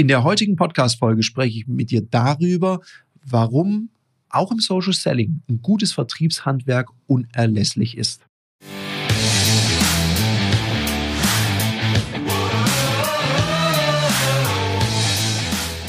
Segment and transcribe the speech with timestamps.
[0.00, 2.78] In der heutigen Podcast-Folge spreche ich mit dir darüber,
[3.24, 3.88] warum
[4.30, 8.22] auch im Social Selling ein gutes Vertriebshandwerk unerlässlich ist.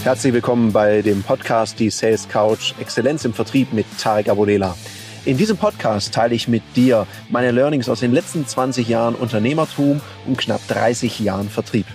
[0.03, 4.75] Herzlich willkommen bei dem Podcast Die Sales Couch Exzellenz im Vertrieb mit Tarek Abodela.
[5.25, 10.01] In diesem Podcast teile ich mit dir meine Learnings aus den letzten 20 Jahren Unternehmertum
[10.25, 11.85] und knapp 30 Jahren Vertrieb.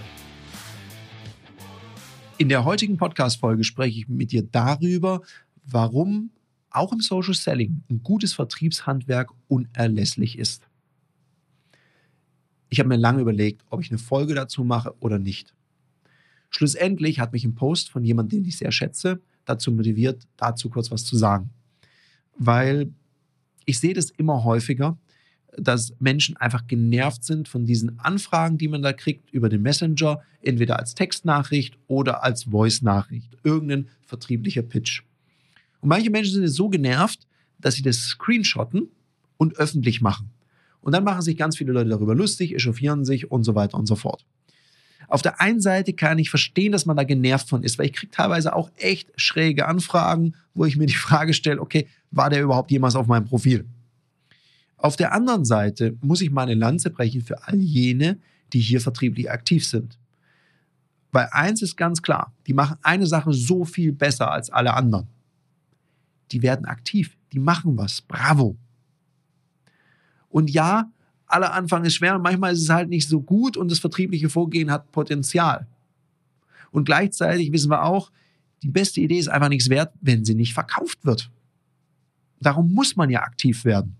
[2.36, 5.22] In der heutigen Podcast-Folge spreche ich mit dir darüber,
[5.64, 6.30] warum
[6.68, 10.66] auch im Social Selling ein gutes Vertriebshandwerk unerlässlich ist.
[12.70, 15.54] Ich habe mir lange überlegt, ob ich eine Folge dazu mache oder nicht.
[16.50, 20.90] Schlussendlich hat mich ein Post von jemandem, den ich sehr schätze, dazu motiviert, dazu kurz
[20.90, 21.50] was zu sagen.
[22.36, 22.90] Weil
[23.64, 24.98] ich sehe das immer häufiger,
[25.58, 30.22] dass Menschen einfach genervt sind von diesen Anfragen, die man da kriegt über den Messenger,
[30.42, 35.02] entweder als Textnachricht oder als Voice-Nachricht, irgendein vertrieblicher Pitch.
[35.80, 37.26] Und manche Menschen sind so genervt,
[37.58, 38.88] dass sie das screenshotten
[39.36, 40.30] und öffentlich machen.
[40.80, 43.86] Und dann machen sich ganz viele Leute darüber lustig, echauffieren sich und so weiter und
[43.86, 44.24] so fort.
[45.08, 47.92] Auf der einen Seite kann ich verstehen, dass man da genervt von ist, weil ich
[47.92, 52.42] kriege teilweise auch echt schräge Anfragen, wo ich mir die Frage stelle, okay, war der
[52.42, 53.66] überhaupt jemals auf meinem Profil?
[54.76, 58.18] Auf der anderen Seite muss ich meine Lanze brechen für all jene,
[58.52, 59.98] die hier vertrieblich aktiv sind.
[61.12, 65.06] Weil eins ist ganz klar, die machen eine Sache so viel besser als alle anderen.
[66.32, 68.00] Die werden aktiv, die machen was.
[68.02, 68.56] Bravo.
[70.28, 70.90] Und ja,
[71.26, 74.70] aller Anfang ist schwer manchmal ist es halt nicht so gut und das vertriebliche Vorgehen
[74.70, 75.66] hat Potenzial.
[76.72, 78.10] Und gleichzeitig wissen wir auch,
[78.64, 81.30] die beste Idee ist einfach nichts wert, wenn sie nicht verkauft wird.
[82.40, 83.96] Darum muss man ja aktiv werden.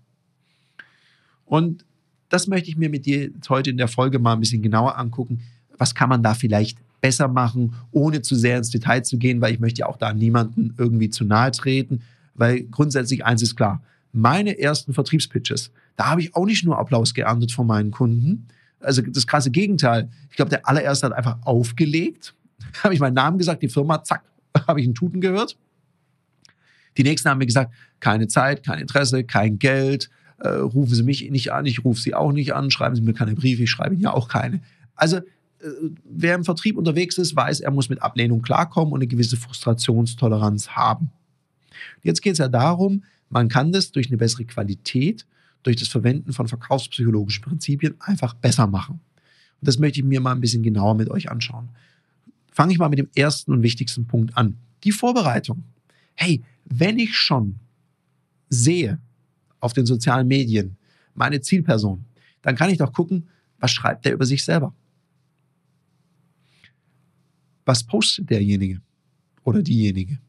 [1.45, 1.85] Und
[2.29, 5.41] das möchte ich mir mit dir heute in der Folge mal ein bisschen genauer angucken.
[5.77, 9.53] Was kann man da vielleicht besser machen, ohne zu sehr ins Detail zu gehen, weil
[9.53, 12.01] ich möchte ja auch da niemanden irgendwie zu nahe treten,
[12.33, 13.83] weil grundsätzlich eins ist klar.
[14.11, 18.47] Meine ersten Vertriebspitches, da habe ich auch nicht nur Applaus geerntet von meinen Kunden.
[18.79, 20.09] Also das krasse Gegenteil.
[20.29, 22.33] Ich glaube, der allererste hat einfach aufgelegt,
[22.83, 24.23] habe ich meinen Namen gesagt, die Firma, zack,
[24.67, 25.57] habe ich einen Tuten gehört.
[26.97, 30.09] Die nächsten haben mir gesagt, keine Zeit, kein Interesse, kein Geld,
[30.39, 33.13] äh, rufen Sie mich nicht an, ich rufe Sie auch nicht an, schreiben Sie mir
[33.13, 34.61] keine Briefe, ich schreibe Ihnen ja auch keine.
[34.95, 35.23] Also äh,
[36.03, 40.69] wer im Vertrieb unterwegs ist, weiß, er muss mit Ablehnung klarkommen und eine gewisse Frustrationstoleranz
[40.69, 41.11] haben.
[42.03, 45.25] Jetzt geht es ja darum, man kann das durch eine bessere Qualität,
[45.63, 48.99] durch das Verwenden von verkaufspsychologischen Prinzipien einfach besser machen.
[49.61, 51.69] Und das möchte ich mir mal ein bisschen genauer mit euch anschauen.
[52.51, 54.57] Fange ich mal mit dem ersten und wichtigsten Punkt an.
[54.83, 55.63] Die Vorbereitung.
[56.13, 57.55] Hey, wenn ich schon
[58.49, 58.99] sehe,
[59.65, 60.77] auf den sozialen Medien,
[61.15, 62.05] meine Zielperson,
[62.43, 63.27] dann kann ich doch gucken,
[63.59, 64.75] was schreibt der über sich selber?
[67.65, 68.79] Was postet derjenige
[69.43, 70.19] oder diejenige?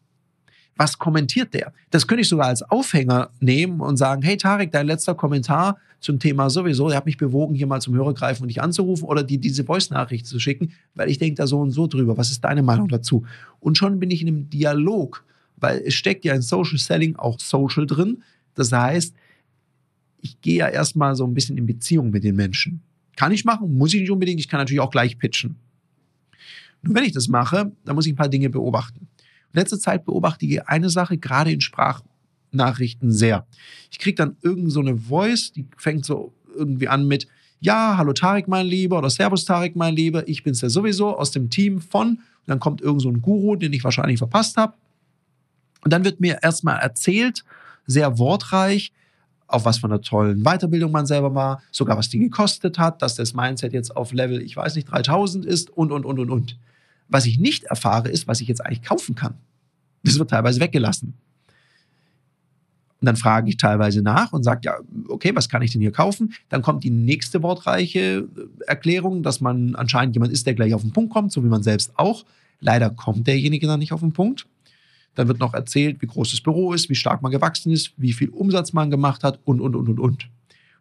[0.79, 1.75] Was kommentiert der?
[1.91, 6.19] Das könnte ich sogar als Aufhänger nehmen und sagen, hey Tarek, dein letzter Kommentar zum
[6.19, 9.23] Thema sowieso, der hat mich bewogen, hier mal zum Hörer greifen und dich anzurufen oder
[9.23, 12.17] dir diese Voice-Nachricht zu schicken, weil ich denke da so und so drüber.
[12.17, 13.27] Was ist deine Meinung dazu?
[13.61, 15.25] Und schon bin ich in einem Dialog,
[15.57, 18.23] weil es steckt ja in Social Selling auch Social drin.
[18.55, 19.15] Das heißt,
[20.27, 22.83] ich gehe ja erstmal so ein bisschen in Beziehung mit den Menschen.
[23.17, 24.41] Kann ich machen, muss ich nicht unbedingt.
[24.41, 25.57] Ich kann natürlich auch gleich pitchen.
[26.83, 29.09] Nur wenn ich das mache, dann muss ich ein paar Dinge beobachten.
[29.53, 33.47] In letzter Zeit beobachte ich eine Sache, gerade in Sprachnachrichten sehr.
[33.91, 37.27] Ich kriege dann irgend so eine Voice, die fängt so irgendwie an mit,
[37.61, 41.31] ja, hallo Tarek, mein Lieber, oder Servus Tarek, mein Lieber, ich bin's ja sowieso aus
[41.31, 44.75] dem Team von, und dann kommt irgend so ein Guru, den ich wahrscheinlich verpasst habe.
[45.83, 47.45] Und dann wird mir erstmal erzählt,
[47.87, 48.93] sehr wortreich,
[49.49, 53.15] auf was von einer tollen Weiterbildung man selber war, sogar was die gekostet hat, dass
[53.15, 56.59] das Mindset jetzt auf Level, ich weiß nicht, 3000 ist und, und, und, und, und.
[57.09, 59.35] Was ich nicht erfahre, ist, was ich jetzt eigentlich kaufen kann.
[60.03, 61.15] Das wird teilweise weggelassen.
[63.01, 65.93] Und dann frage ich teilweise nach und sage, ja, okay, was kann ich denn hier
[65.93, 66.33] kaufen?
[66.49, 68.27] Dann kommt die nächste wortreiche
[68.67, 71.63] Erklärung, dass man anscheinend jemand ist, der gleich auf den Punkt kommt, so wie man
[71.63, 72.25] selbst auch.
[72.61, 74.47] Leider kommt derjenige dann nicht auf den Punkt.
[75.17, 78.13] Dann wird noch erzählt, wie groß das Büro ist, wie stark man gewachsen ist, wie
[78.13, 80.25] viel Umsatz man gemacht hat und, und, und, und, und.
[80.25, 80.29] Und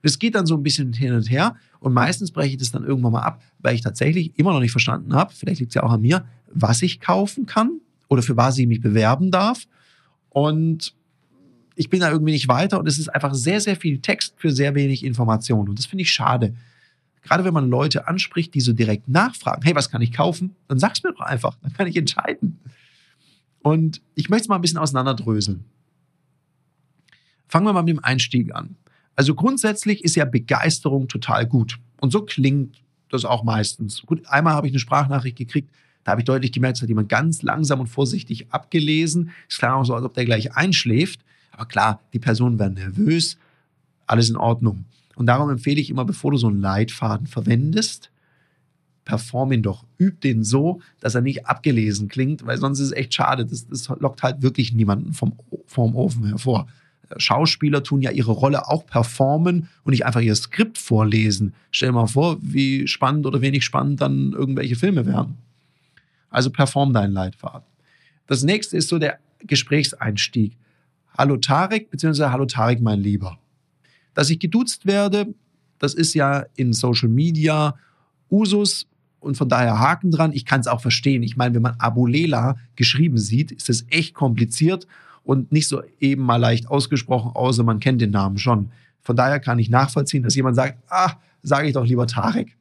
[0.03, 2.85] es geht dann so ein bisschen hin und her und meistens breche ich das dann
[2.85, 5.83] irgendwann mal ab, weil ich tatsächlich immer noch nicht verstanden habe, vielleicht liegt es ja
[5.83, 9.65] auch an mir, was ich kaufen kann oder für was ich mich bewerben darf.
[10.29, 10.93] Und
[11.75, 14.51] ich bin da irgendwie nicht weiter und es ist einfach sehr, sehr viel Text für
[14.51, 15.69] sehr wenig Information.
[15.69, 16.53] Und das finde ich schade.
[17.21, 20.55] Gerade wenn man Leute anspricht, die so direkt nachfragen, hey, was kann ich kaufen?
[20.67, 22.59] Dann sag's mir doch einfach, dann kann ich entscheiden.
[23.65, 25.65] Und ich möchte es mal ein bisschen auseinanderdröseln.
[27.47, 28.75] Fangen wir mal mit dem Einstieg an.
[29.15, 31.79] Also grundsätzlich ist ja Begeisterung total gut.
[31.99, 34.03] Und so klingt das auch meistens.
[34.05, 35.73] Gut, einmal habe ich eine Sprachnachricht gekriegt,
[36.03, 39.31] Da habe ich deutlich gemerkt, es hat jemand ganz langsam und vorsichtig abgelesen.
[39.49, 41.21] Es klar auch so, als ob der gleich einschläft.
[41.51, 43.39] Aber klar, die Personen werden nervös.
[44.05, 44.85] Alles in Ordnung.
[45.15, 48.11] Und darum empfehle ich immer, bevor du so einen Leitfaden verwendest,
[49.05, 49.85] perform ihn doch.
[49.99, 53.45] Üb den so, dass er nicht abgelesen klingt, weil sonst ist es echt schade.
[53.45, 55.33] Das, das lockt halt wirklich niemanden vom,
[55.67, 56.67] vom Ofen hervor.
[57.17, 61.53] Schauspieler tun ja ihre Rolle auch performen und nicht einfach ihr Skript vorlesen.
[61.69, 65.37] Stell dir mal vor, wie spannend oder wenig spannend dann irgendwelche Filme werden.
[66.31, 67.65] Also perform deinen Leitfaden.
[68.25, 70.57] Das nächste ist so der Gesprächseinstieg.
[71.15, 73.37] Hallo Tarek, beziehungsweise Hallo Tarek, mein Lieber.
[74.15, 75.33] Dass ich geduzt werde,
[75.77, 77.75] das ist ja in Social Media
[78.31, 78.87] Usus
[79.25, 80.31] und von daher Haken dran.
[80.33, 81.23] Ich kann es auch verstehen.
[81.23, 84.87] Ich meine, wenn man Abulela geschrieben sieht, ist es echt kompliziert
[85.23, 88.69] und nicht so eben mal leicht ausgesprochen, außer man kennt den Namen schon.
[89.01, 92.55] Von daher kann ich nachvollziehen, dass jemand sagt, ah, sage ich doch lieber Tarek.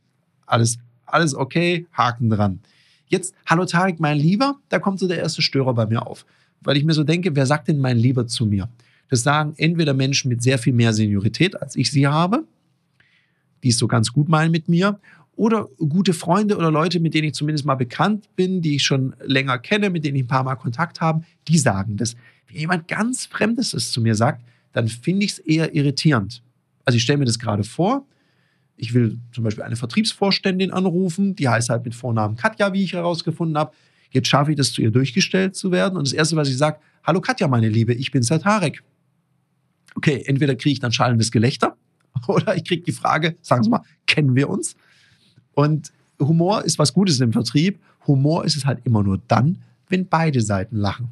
[0.46, 2.60] Alles, alles okay, Haken dran.
[3.06, 6.24] Jetzt, hallo Tarek, mein Lieber, da kommt so der erste Störer bei mir auf.
[6.62, 8.68] Weil ich mir so denke, wer sagt denn mein Lieber zu mir?
[9.10, 12.44] Das sagen entweder Menschen mit sehr viel mehr Seniorität, als ich sie habe,
[13.62, 14.98] die es so ganz gut meinen mit mir,
[15.36, 19.14] oder gute Freunde oder Leute, mit denen ich zumindest mal bekannt bin, die ich schon
[19.24, 22.16] länger kenne, mit denen ich ein paar Mal Kontakt habe, die sagen das.
[22.48, 24.42] Wenn jemand ganz Fremdes es zu mir sagt,
[24.72, 26.42] dann finde ich es eher irritierend.
[26.84, 28.06] Also ich stelle mir das gerade vor,
[28.76, 32.92] ich will zum Beispiel eine Vertriebsvorständin anrufen, die heißt halt mit Vornamen Katja, wie ich
[32.92, 33.72] herausgefunden habe.
[34.10, 35.96] Jetzt schaffe ich das, zu ihr durchgestellt zu werden.
[35.96, 38.82] Und das Erste, was ich sage, hallo Katja, meine Liebe, ich bin Satarek.
[39.94, 41.76] Okay, entweder kriege ich dann schallendes Gelächter
[42.26, 44.76] oder ich kriege die Frage, sagen Sie mal, kennen wir uns?
[45.54, 47.78] Und Humor ist was Gutes im Vertrieb.
[48.06, 51.08] Humor ist es halt immer nur dann, wenn beide Seiten lachen.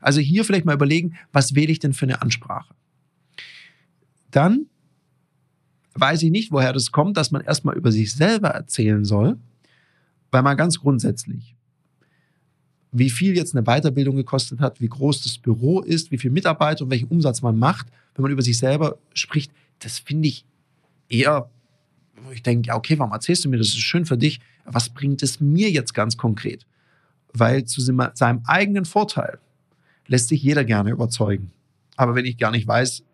[0.00, 2.74] Also hier vielleicht mal überlegen, was wähle ich denn für eine Ansprache?
[4.30, 4.66] Dann
[5.94, 9.38] weiß ich nicht, woher das kommt, dass man erstmal über sich selber erzählen soll,
[10.30, 11.56] weil man ganz grundsätzlich,
[12.92, 16.84] wie viel jetzt eine Weiterbildung gekostet hat, wie groß das Büro ist, wie viel Mitarbeiter
[16.84, 20.44] und welchen Umsatz man macht, wenn man über sich selber spricht, das finde ich
[21.08, 21.48] eher,
[22.24, 24.88] wo ich denke, ja, okay, warum erzählst du mir, das ist schön für dich, was
[24.88, 26.66] bringt es mir jetzt ganz konkret?
[27.32, 29.38] Weil zu seinem eigenen Vorteil
[30.06, 31.52] lässt sich jeder gerne überzeugen.
[31.96, 33.04] Aber wenn ich gar nicht weiß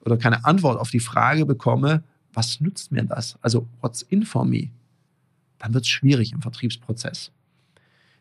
[0.00, 2.02] oder keine Antwort auf die Frage bekomme,
[2.32, 3.36] was nützt mir das?
[3.40, 4.68] Also, what's in for me?
[5.58, 7.32] Dann wird es schwierig im Vertriebsprozess.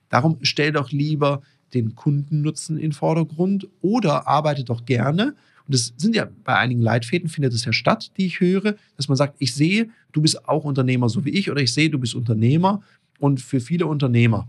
[0.09, 1.41] Darum stell doch lieber
[1.73, 5.35] den Kundennutzen in den Vordergrund oder arbeite doch gerne.
[5.67, 9.09] Und das sind ja bei einigen Leitfäden findet es ja statt, die ich höre, dass
[9.09, 11.99] man sagt, ich sehe, du bist auch Unternehmer so wie ich oder ich sehe, du
[11.99, 12.81] bist Unternehmer.
[13.19, 14.47] Und für viele Unternehmer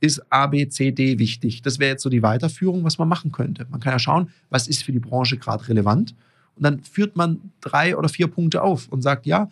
[0.00, 1.60] ist A, B, C, D wichtig.
[1.62, 3.66] Das wäre jetzt so die Weiterführung, was man machen könnte.
[3.70, 6.14] Man kann ja schauen, was ist für die Branche gerade relevant.
[6.56, 9.50] Und dann führt man drei oder vier Punkte auf und sagt, ja,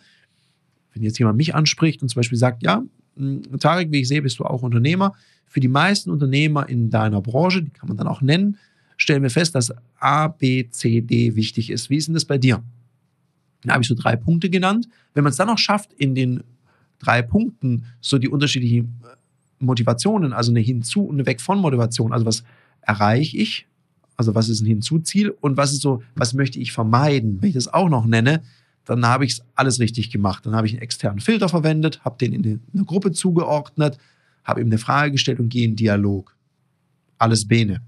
[0.93, 2.83] wenn jetzt jemand mich anspricht und zum Beispiel sagt, ja,
[3.15, 5.13] hm, Tarek, wie ich sehe, bist du auch Unternehmer.
[5.45, 8.57] Für die meisten Unternehmer in deiner Branche, die kann man dann auch nennen,
[9.01, 11.89] stellen wir fest, dass A, B, C, D wichtig ist.
[11.89, 12.63] Wie ist denn das bei dir?
[13.63, 14.87] Da habe ich so drei Punkte genannt.
[15.13, 16.43] Wenn man es dann noch schafft, in den
[16.99, 19.01] drei Punkten so die unterschiedlichen
[19.59, 22.13] Motivationen, also eine Hinzu- und eine Weg von Motivation.
[22.13, 22.43] Also was
[22.81, 23.67] erreiche ich?
[24.17, 27.41] Also was ist ein Hinzuziel und was ist so, was möchte ich vermeiden?
[27.41, 28.43] Wenn ich das auch noch nenne,
[28.85, 30.45] dann habe ich es alles richtig gemacht.
[30.45, 33.97] Dann habe ich einen externen Filter verwendet, habe den in eine Gruppe zugeordnet,
[34.43, 36.35] habe ihm eine Frage gestellt und gehe in Dialog.
[37.17, 37.81] Alles Bene.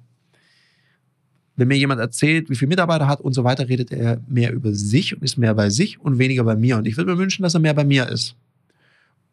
[1.56, 4.74] Wenn mir jemand erzählt, wie viele Mitarbeiter hat und so weiter, redet er mehr über
[4.74, 6.78] sich und ist mehr bei sich und weniger bei mir.
[6.78, 8.36] Und ich würde mir wünschen, dass er mehr bei mir ist.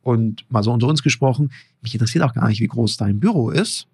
[0.02, 1.50] Und mal so unter uns gesprochen,
[1.82, 3.86] mich interessiert auch gar nicht, wie groß dein Büro ist.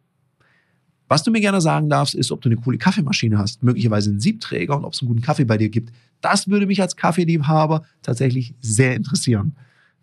[1.08, 4.20] Was du mir gerne sagen darfst, ist, ob du eine coole Kaffeemaschine hast, möglicherweise einen
[4.20, 5.92] Siebträger und ob es einen guten Kaffee bei dir gibt.
[6.20, 9.54] Das würde mich als Kaffeeliebhaber tatsächlich sehr interessieren.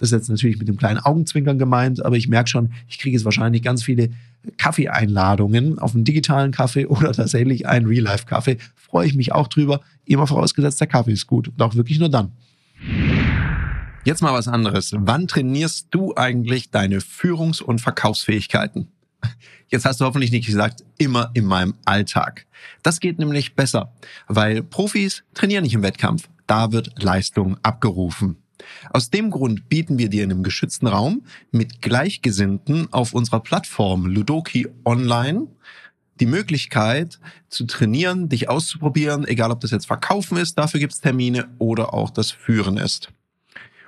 [0.04, 3.16] Das ist jetzt natürlich mit dem kleinen Augenzwinkern gemeint, aber ich merke schon, ich kriege
[3.16, 4.10] jetzt wahrscheinlich ganz viele
[4.58, 8.58] Kaffeeeinladungen auf einen digitalen Kaffee oder tatsächlich einen Real-Life-Kaffee.
[8.76, 12.10] Freue ich mich auch drüber, immer vorausgesetzt, der Kaffee ist gut und auch wirklich nur
[12.10, 12.34] dann.
[14.04, 14.94] Jetzt mal was anderes.
[14.94, 18.90] Wann trainierst du eigentlich deine Führungs- und Verkaufsfähigkeiten?
[19.70, 22.46] Jetzt hast du hoffentlich nicht gesagt, immer in meinem Alltag.
[22.82, 23.94] Das geht nämlich besser,
[24.28, 26.28] weil Profis trainieren nicht im Wettkampf.
[26.46, 28.43] Da wird Leistung abgerufen.
[28.92, 34.06] Aus dem Grund bieten wir dir in einem geschützten Raum mit Gleichgesinnten auf unserer Plattform
[34.06, 35.48] Ludoki Online
[36.20, 41.02] die Möglichkeit zu trainieren, dich auszuprobieren, egal ob das jetzt Verkaufen ist, dafür gibt es
[41.02, 43.10] Termine oder auch das Führen ist.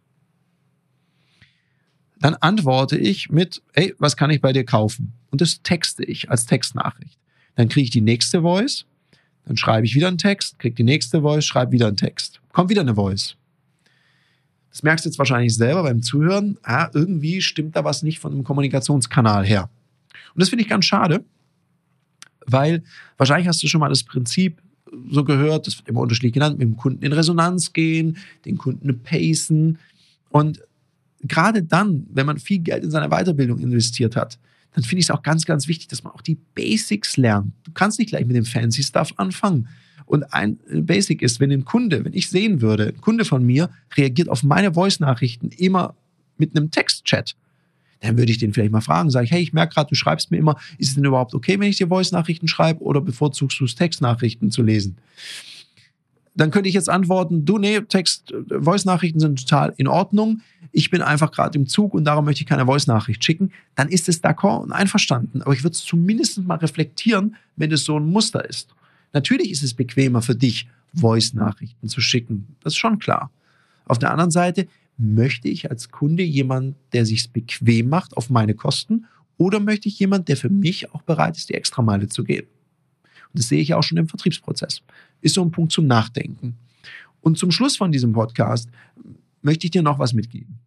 [2.19, 5.13] Dann antworte ich mit, hey, was kann ich bei dir kaufen?
[5.31, 7.17] Und das texte ich als Textnachricht.
[7.55, 8.85] Dann kriege ich die nächste Voice,
[9.45, 12.41] dann schreibe ich wieder einen Text, kriege die nächste Voice, schreibe wieder einen Text.
[12.51, 13.35] Kommt wieder eine Voice.
[14.69, 16.57] Das merkst du jetzt wahrscheinlich selber beim Zuhören.
[16.63, 19.69] Ah, irgendwie stimmt da was nicht von dem Kommunikationskanal her.
[20.33, 21.23] Und das finde ich ganz schade,
[22.45, 22.83] weil
[23.17, 24.61] wahrscheinlich hast du schon mal das Prinzip
[25.11, 29.01] so gehört, das wird immer unterschiedlich genannt, mit dem Kunden in Resonanz gehen, den Kunden
[29.03, 29.77] pacen.
[30.29, 30.61] Und
[31.21, 34.39] gerade dann, wenn man viel Geld in seine Weiterbildung investiert hat,
[34.73, 37.53] dann finde ich es auch ganz, ganz wichtig, dass man auch die Basics lernt.
[37.63, 39.67] Du kannst nicht gleich mit dem fancy Stuff anfangen.
[40.05, 43.69] Und ein Basic ist, wenn ein Kunde, wenn ich sehen würde, ein Kunde von mir
[43.95, 45.95] reagiert auf meine Voice-Nachrichten immer
[46.37, 47.35] mit einem Text-Chat,
[48.01, 50.31] dann würde ich den vielleicht mal fragen, sage ich, hey, ich merke gerade, du schreibst
[50.31, 53.65] mir immer, ist es denn überhaupt okay, wenn ich dir Voice-Nachrichten schreibe oder bevorzugst du
[53.65, 54.97] es, Textnachrichten zu lesen?
[56.35, 60.41] Dann könnte ich jetzt antworten, du, nee, Text, Voice-Nachrichten sind total in Ordnung.
[60.71, 63.51] Ich bin einfach gerade im Zug und darum möchte ich keine Voice-Nachricht schicken.
[63.75, 65.41] Dann ist es d'accord und einverstanden.
[65.41, 68.69] Aber ich würde es zumindest mal reflektieren, wenn es so ein Muster ist.
[69.11, 72.47] Natürlich ist es bequemer für dich, Voice-Nachrichten zu schicken.
[72.63, 73.31] Das ist schon klar.
[73.85, 74.67] Auf der anderen Seite
[74.99, 79.05] möchte ich als Kunde jemand, der sich bequem macht auf meine Kosten
[79.37, 82.45] oder möchte ich jemand, der für mich auch bereit ist, die Extrameile zu gehen?
[83.31, 84.81] Und das sehe ich auch schon im Vertriebsprozess.
[85.21, 86.57] Ist so ein Punkt zum Nachdenken.
[87.21, 88.69] Und zum Schluss von diesem Podcast
[89.41, 90.59] möchte ich dir noch was mitgeben.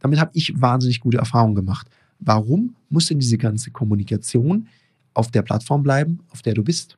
[0.00, 1.88] Damit habe ich wahnsinnig gute Erfahrungen gemacht.
[2.18, 4.66] Warum muss denn diese ganze Kommunikation
[5.14, 6.96] auf der Plattform bleiben, auf der du bist?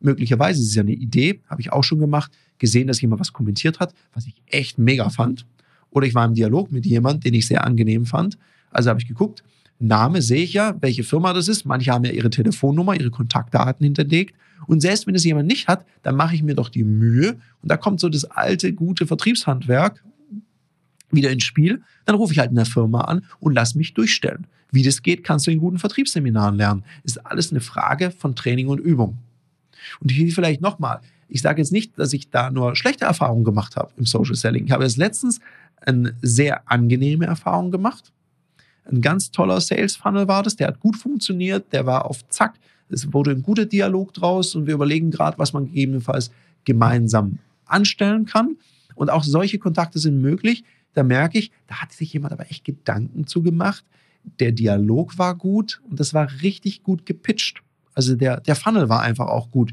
[0.00, 3.32] Möglicherweise ist es ja eine Idee, habe ich auch schon gemacht, gesehen, dass jemand was
[3.32, 5.44] kommentiert hat, was ich echt mega fand.
[5.90, 8.38] Oder ich war im Dialog mit jemandem, den ich sehr angenehm fand.
[8.70, 9.42] Also habe ich geguckt,
[9.78, 11.64] Name sehe ich ja, welche Firma das ist.
[11.64, 14.34] Manche haben ja ihre Telefonnummer, ihre Kontaktdaten hinterlegt.
[14.66, 17.38] Und selbst wenn es jemand nicht hat, dann mache ich mir doch die Mühe.
[17.62, 20.04] Und da kommt so das alte, gute Vertriebshandwerk
[21.10, 21.82] wieder ins Spiel.
[22.04, 24.46] Dann rufe ich halt in der Firma an und lass mich durchstellen.
[24.70, 26.84] Wie das geht, kannst du in guten Vertriebsseminaren lernen.
[27.02, 29.18] Ist alles eine Frage von Training und Übung.
[30.00, 31.00] Und hier vielleicht nochmal.
[31.28, 34.66] Ich sage jetzt nicht, dass ich da nur schlechte Erfahrungen gemacht habe im Social Selling.
[34.66, 35.40] Ich habe jetzt letztens
[35.80, 38.12] eine sehr angenehme Erfahrung gemacht.
[38.84, 42.54] Ein ganz toller Sales Funnel war das, der hat gut funktioniert, der war auf Zack.
[42.88, 46.30] Es wurde ein guter Dialog draus und wir überlegen gerade, was man gegebenenfalls
[46.64, 48.56] gemeinsam anstellen kann.
[48.96, 50.64] Und auch solche Kontakte sind möglich.
[50.94, 53.84] Da merke ich, da hat sich jemand aber echt Gedanken zu gemacht.
[54.40, 57.62] Der Dialog war gut und das war richtig gut gepitcht.
[57.94, 59.72] Also der, der Funnel war einfach auch gut.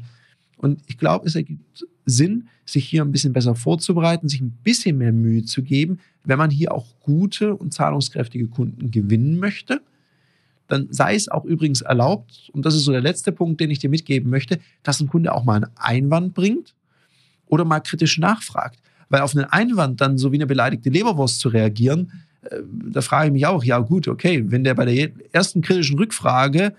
[0.56, 4.98] Und ich glaube, es ergibt Sinn, sich hier ein bisschen besser vorzubereiten, sich ein bisschen
[4.98, 9.80] mehr Mühe zu geben, wenn man hier auch gute und zahlungskräftige Kunden gewinnen möchte.
[10.66, 13.78] Dann sei es auch übrigens erlaubt, und das ist so der letzte Punkt, den ich
[13.78, 16.74] dir mitgeben möchte, dass ein Kunde auch mal einen Einwand bringt
[17.46, 18.80] oder mal kritisch nachfragt.
[19.08, 22.12] Weil auf einen Einwand dann so wie eine beleidigte Leberwurst zu reagieren,
[22.42, 22.60] äh,
[22.90, 26.74] da frage ich mich auch, ja gut, okay, wenn der bei der ersten kritischen Rückfrage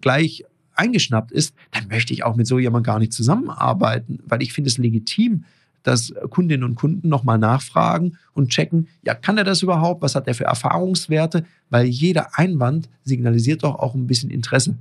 [0.00, 0.44] gleich
[0.76, 4.68] eingeschnappt ist, dann möchte ich auch mit so jemandem gar nicht zusammenarbeiten, weil ich finde
[4.68, 5.44] es legitim,
[5.82, 10.02] dass Kundinnen und Kunden nochmal nachfragen und checken, ja, kann er das überhaupt?
[10.02, 11.44] Was hat er für Erfahrungswerte?
[11.70, 14.76] Weil jeder Einwand signalisiert doch auch ein bisschen Interesse.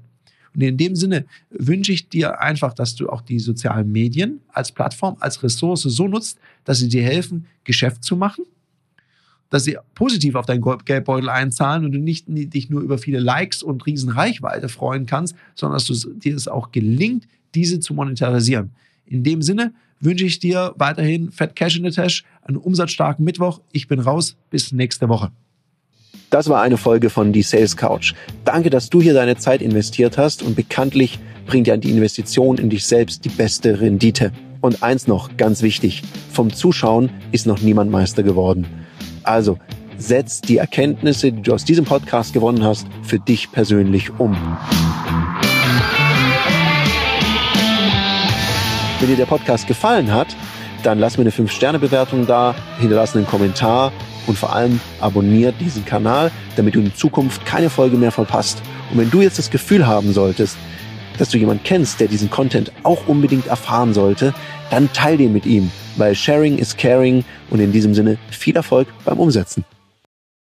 [0.55, 4.71] Und in dem Sinne wünsche ich dir einfach, dass du auch die sozialen Medien als
[4.71, 8.45] Plattform, als Ressource so nutzt, dass sie dir helfen, Geschäft zu machen
[9.49, 13.63] dass sie positiv auf deinen Geldbeutel einzahlen und du nicht dich nur über viele Likes
[13.63, 18.71] und riesen Reichweite freuen kannst, sondern dass du, dir es auch gelingt, diese zu monetarisieren.
[19.05, 23.61] In dem Sinne wünsche ich dir weiterhin Fat Cash in the Tash, einen umsatzstarken Mittwoch.
[23.71, 24.35] Ich bin raus.
[24.49, 25.31] Bis nächste Woche.
[26.29, 28.13] Das war eine Folge von Die Sales Couch.
[28.43, 32.69] Danke, dass du hier deine Zeit investiert hast und bekanntlich bringt ja die Investition in
[32.69, 34.31] dich selbst die beste Rendite.
[34.59, 38.65] Und eins noch, ganz wichtig, vom Zuschauen ist noch niemand Meister geworden.
[39.25, 39.57] Also
[39.97, 44.35] setz die Erkenntnisse, die du aus diesem Podcast gewonnen hast, für dich persönlich um.
[48.99, 50.27] Wenn dir der Podcast gefallen hat,
[50.83, 53.91] dann lass mir eine 5-Sterne-Bewertung da, hinterlass einen Kommentar
[54.27, 58.61] und vor allem abonniert diesen Kanal, damit du in Zukunft keine Folge mehr verpasst.
[58.91, 60.57] Und wenn du jetzt das Gefühl haben solltest,
[61.17, 64.33] dass du jemanden kennst, der diesen Content auch unbedingt erfahren sollte,
[64.69, 68.87] dann teil den mit ihm weil Sharing is Caring und in diesem Sinne viel Erfolg
[69.03, 69.63] beim Umsetzen.